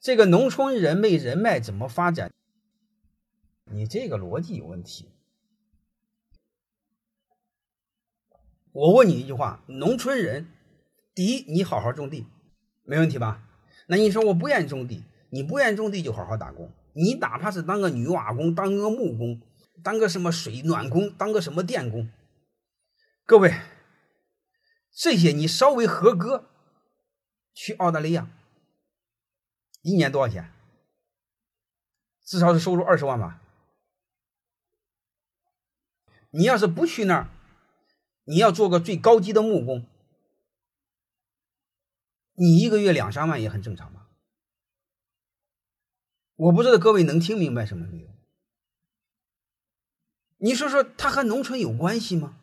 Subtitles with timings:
[0.00, 2.32] 这个农村人没人脉怎么发展？
[3.66, 5.10] 你这个逻辑有问题。
[8.72, 10.46] 我问你一句话：农村人，
[11.14, 12.26] 第一，你好好种地，
[12.84, 13.46] 没问题吧？
[13.88, 16.72] 那你说我不愿意种地，你不愿意种地就好好打工。
[16.94, 19.42] 你哪怕是当个女瓦工，当个木工，
[19.82, 22.08] 当个什么水暖工，当个什么电工，
[23.26, 23.52] 各位，
[24.90, 26.48] 这些你稍微合格，
[27.52, 28.30] 去澳大利亚，
[29.82, 30.52] 一年多少钱？
[32.24, 33.42] 至少是收入二十万吧。
[36.30, 37.28] 你要是不去那儿，
[38.24, 39.84] 你要做个最高级的木工，
[42.34, 44.08] 你一个月两三万也很正常吧？
[46.36, 48.08] 我不知道各位能听明白什么没有？
[50.36, 52.38] 你说说，它和农村有关系吗？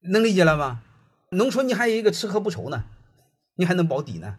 [0.00, 0.82] 能理解了吗？
[1.30, 2.84] 农村你还有一个吃喝不愁呢，
[3.56, 4.38] 你还能保底呢。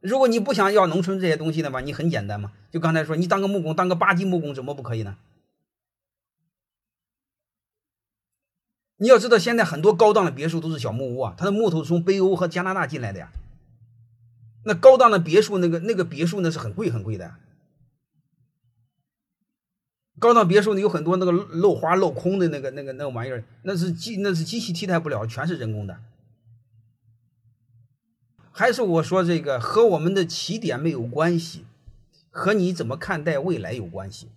[0.00, 5.18] 如果你不想要农村这些东西的话，你很简单嘛，就刚才说，你当个木工，当个八级木工，怎么不可以呢？
[8.96, 13.30] 你要知道，现在很多高档的别墅都是小木屋啊，它的木头从北欧和加拿大进来的呀。
[14.64, 17.34] 那高档的别墅，那个那个别墅那是很贵很贵的。
[20.18, 25.98] 高档别墅呢有很多那个漏花漏空的那个那个那个玩意儿，那是机那是机器替代不了，全是人工的。
[28.52, 31.64] 还是我说这个和我们的起点没有关系，
[32.30, 34.28] 和你怎么看待未来有关系。